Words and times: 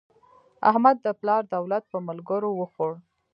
احمد 0.69 0.97
د 1.05 1.07
پلار 1.19 1.41
دولت 1.55 1.83
په 1.91 1.97
ملګرو 2.07 2.49
وخوړ. 2.59 2.91